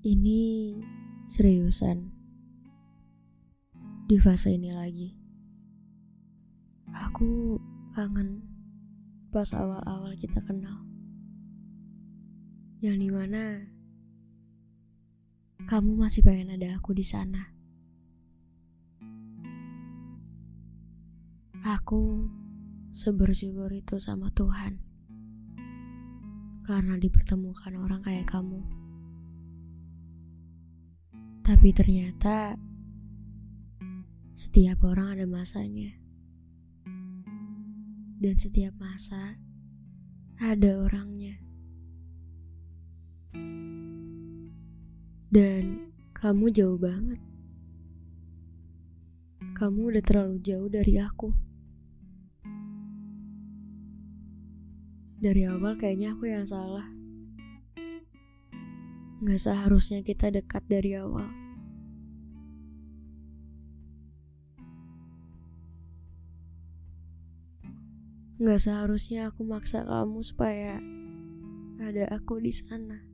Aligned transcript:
Ini 0.00 0.80
seriusan 1.28 2.08
di 4.08 4.16
fase 4.16 4.56
ini 4.56 4.72
lagi. 4.72 5.12
Aku 6.88 7.60
kangen 7.92 8.40
pas 9.28 9.52
awal-awal 9.52 10.16
kita 10.16 10.40
kenal. 10.40 10.88
Yang 12.80 12.96
di 12.96 13.08
mana 13.12 13.44
kamu 15.68 15.92
masih 15.92 16.24
pengen 16.24 16.56
ada 16.56 16.80
aku 16.80 16.96
di 16.96 17.04
sana. 17.04 17.52
Aku 21.60 22.24
sebersyukur 22.88 23.68
itu 23.68 24.00
sama 24.00 24.32
Tuhan. 24.32 24.80
Karena 26.64 26.96
dipertemukan 26.96 27.76
orang 27.76 28.00
kayak 28.00 28.32
kamu. 28.32 28.79
Tapi 31.40 31.68
ternyata 31.72 32.54
setiap 34.36 34.84
orang 34.88 35.18
ada 35.18 35.26
masanya. 35.28 35.92
Dan 38.20 38.34
setiap 38.36 38.76
masa 38.76 39.40
ada 40.40 40.70
orangnya. 40.80 41.40
Dan 45.30 45.92
kamu 46.16 46.52
jauh 46.52 46.76
banget. 46.76 47.20
Kamu 49.56 49.92
udah 49.92 50.04
terlalu 50.04 50.36
jauh 50.40 50.68
dari 50.68 50.96
aku. 51.00 51.32
Dari 55.20 55.44
awal 55.44 55.76
kayaknya 55.76 56.16
aku 56.16 56.32
yang 56.32 56.48
salah. 56.48 56.99
Gak 59.20 59.36
seharusnya 59.36 60.00
kita 60.00 60.32
dekat 60.32 60.64
dari 60.64 60.96
awal. 60.96 61.28
Gak 68.40 68.60
seharusnya 68.64 69.28
aku 69.28 69.44
maksa 69.44 69.84
kamu 69.84 70.24
supaya 70.24 70.80
ada 71.84 72.08
aku 72.16 72.40
di 72.40 72.48
sana. 72.48 73.04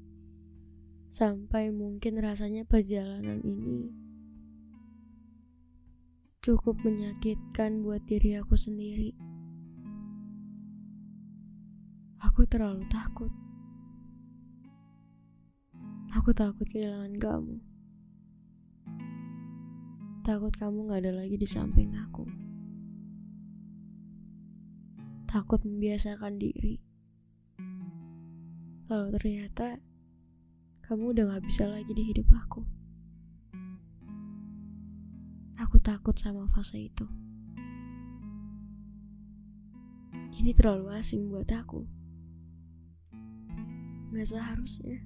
Sampai 1.11 1.75
mungkin 1.75 2.23
rasanya 2.23 2.63
perjalanan 2.63 3.43
ini 3.43 4.07
cukup 6.47 6.79
menyakitkan 6.87 7.83
buat 7.83 8.07
diri 8.07 8.39
aku 8.39 8.55
sendiri. 8.55 9.11
Aku 12.23 12.47
terlalu 12.47 12.87
takut. 12.87 13.46
Aku 16.17 16.33
takut 16.33 16.65
kehilangan 16.67 17.15
kamu. 17.21 17.57
Takut 20.25 20.53
kamu 20.57 20.91
gak 20.91 21.01
ada 21.05 21.13
lagi 21.23 21.37
di 21.39 21.47
samping 21.47 21.93
aku 21.95 22.27
takut 25.37 25.61
membiasakan 25.69 26.41
diri. 26.41 26.81
Kalau 28.89 29.13
ternyata 29.13 29.77
kamu 30.81 31.13
udah 31.13 31.37
gak 31.37 31.45
bisa 31.45 31.69
lagi 31.69 31.93
di 31.93 32.09
hidup 32.09 32.25
aku. 32.33 32.65
Aku 35.61 35.77
takut 35.85 36.17
sama 36.17 36.49
fase 36.57 36.89
itu. 36.89 37.05
Ini 40.41 40.57
terlalu 40.57 40.89
asing 40.97 41.29
buat 41.29 41.53
aku. 41.53 41.85
Gak 44.17 44.25
seharusnya. 44.25 45.05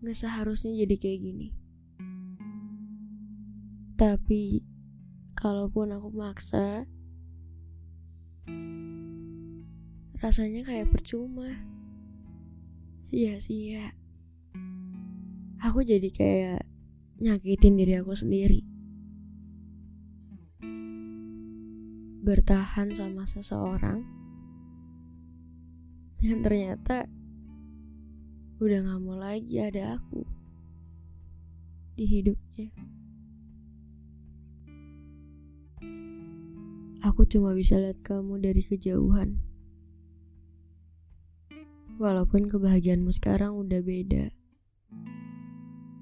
Gak 0.00 0.16
seharusnya 0.16 0.72
jadi 0.80 0.96
kayak 0.96 1.20
gini. 1.20 1.48
Tapi, 4.00 4.64
kalaupun 5.36 5.92
aku 5.92 6.08
maksa, 6.08 6.88
rasanya 10.24 10.64
kayak 10.64 10.88
percuma. 10.88 11.52
Sia-sia. 13.04 13.92
Aku 15.60 15.84
jadi 15.84 16.08
kayak 16.08 16.64
nyakitin 17.20 17.76
diri 17.76 18.00
aku 18.00 18.16
sendiri. 18.16 18.64
Bertahan 22.24 22.96
sama 22.96 23.28
seseorang 23.28 24.00
yang 26.20 26.40
ternyata 26.40 27.08
udah 28.60 28.84
gak 28.84 29.00
mau 29.00 29.16
lagi 29.16 29.56
ada 29.56 29.96
aku 29.96 30.20
di 31.96 32.04
hidupnya. 32.04 32.68
Aku 37.00 37.24
cuma 37.24 37.56
bisa 37.56 37.80
lihat 37.80 38.04
kamu 38.04 38.44
dari 38.44 38.60
kejauhan. 38.60 39.40
Walaupun 41.96 42.52
kebahagiaanmu 42.52 43.08
sekarang 43.16 43.56
udah 43.56 43.80
beda. 43.80 44.28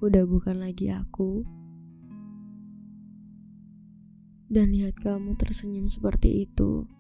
Udah 0.03 0.27
bukan 0.27 0.59
lagi 0.59 0.91
aku. 0.91 1.47
Dan 4.51 4.75
lihat 4.75 4.99
kamu 4.99 5.39
tersenyum 5.39 5.87
seperti 5.87 6.51
itu. 6.51 6.91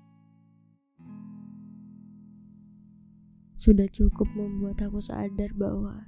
Sudah 3.58 3.90
cukup 3.90 4.30
membuat 4.38 4.78
aku 4.86 5.02
sadar 5.02 5.50
bahwa 5.58 6.06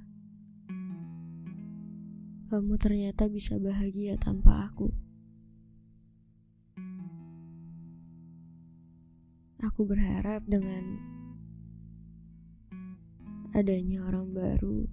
kamu 2.47 2.79
ternyata 2.79 3.27
bisa 3.27 3.59
bahagia 3.59 4.15
tanpa 4.15 4.71
aku. 4.71 4.87
Aku 9.67 9.83
berharap 9.83 10.47
dengan 10.47 10.95
adanya 13.51 14.07
orang 14.07 14.31
baru 14.31 14.87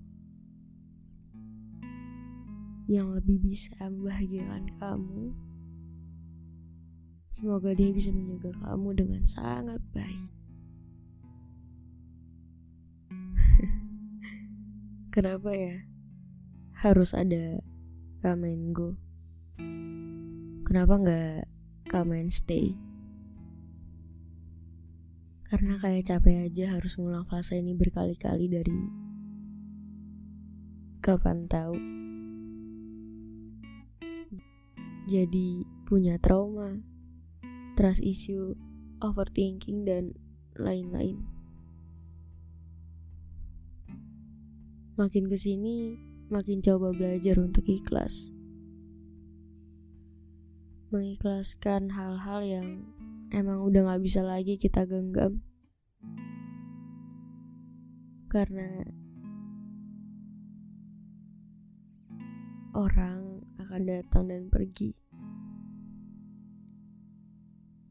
yang 2.90 3.14
lebih 3.14 3.38
bisa 3.38 3.74
membahagiakan 3.86 4.66
kamu. 4.82 5.30
Semoga 7.30 7.70
dia 7.70 7.94
bisa 7.94 8.10
menjaga 8.10 8.50
kamu 8.66 8.88
dengan 8.98 9.22
sangat 9.22 9.78
baik. 9.94 10.37
Kenapa 15.08 15.56
ya? 15.56 15.88
Harus 16.84 17.16
ada 17.16 17.64
and 18.44 18.76
go. 18.76 18.92
Kenapa 20.68 21.00
nggak 21.00 21.48
and 21.88 22.28
stay? 22.28 22.76
Karena 25.48 25.80
kayak 25.80 26.12
capek 26.12 26.52
aja 26.52 26.76
harus 26.76 27.00
ngulang 27.00 27.24
fase 27.24 27.56
ini 27.56 27.72
berkali-kali 27.72 28.52
dari 28.52 28.78
kapan 31.00 31.48
tahu. 31.48 31.72
Jadi 35.08 35.64
punya 35.88 36.20
trauma, 36.20 36.76
trust 37.80 38.04
issue, 38.04 38.52
overthinking 39.00 39.88
dan 39.88 40.12
lain-lain. 40.52 41.37
Makin 44.98 45.30
ke 45.30 45.38
sini, 45.38 45.94
makin 46.26 46.58
coba 46.58 46.90
belajar 46.90 47.38
untuk 47.38 47.62
ikhlas. 47.70 48.34
Mengikhlaskan 50.90 51.94
hal-hal 51.94 52.40
yang 52.42 52.68
emang 53.30 53.62
udah 53.62 53.94
gak 53.94 54.02
bisa 54.02 54.26
lagi 54.26 54.58
kita 54.58 54.88
genggam 54.90 55.44
karena 58.28 58.84
orang 62.76 63.40
akan 63.56 63.82
datang 63.88 64.28
dan 64.28 64.50
pergi 64.52 64.92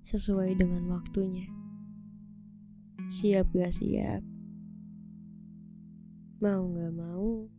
sesuai 0.06 0.60
dengan 0.60 0.92
waktunya. 0.94 1.50
Siap 3.10 3.50
gak 3.56 3.74
siap? 3.74 4.37
Mau 6.38 6.70
gak 6.70 6.94
mau, 6.94 7.50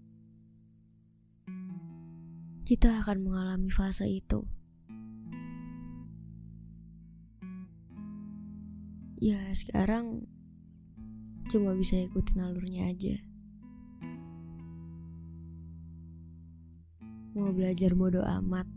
kita 2.62 3.02
akan 3.02 3.26
mengalami 3.26 3.74
fase 3.74 4.06
itu. 4.06 4.46
Ya 9.18 9.50
sekarang 9.50 10.30
cuma 11.50 11.74
bisa 11.74 11.98
ikutin 11.98 12.38
alurnya 12.38 12.94
aja. 12.94 13.18
Mau 17.34 17.50
belajar 17.50 17.98
bodoh 17.98 18.22
amat. 18.22 18.70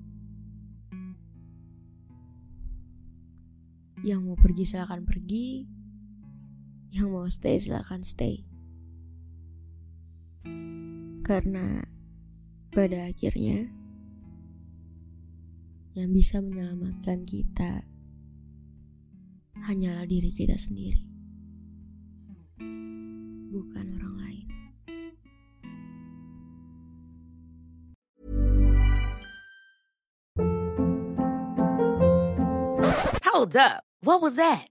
Yang 4.01 4.21
mau 4.25 4.37
pergi 4.41 4.65
silahkan 4.65 5.05
pergi. 5.05 5.69
Yang 6.89 7.07
mau 7.13 7.29
stay 7.29 7.61
silahkan 7.61 8.01
stay. 8.01 8.50
Karena 11.21 11.85
pada 12.73 13.07
akhirnya 13.07 13.69
yang 15.95 16.09
bisa 16.11 16.41
menyelamatkan 16.41 17.23
kita 17.29 17.85
hanyalah 19.67 20.07
diri 20.09 20.33
kita 20.33 20.57
sendiri, 20.57 21.05
bukan 23.53 23.85
orang 24.01 24.15
lain. 24.17 24.47
Hold 33.29 33.55
up. 33.55 33.85
What 34.01 34.19
was 34.25 34.35
that? 34.35 34.70